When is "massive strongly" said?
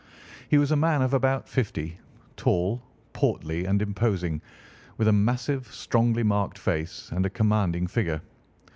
5.13-6.23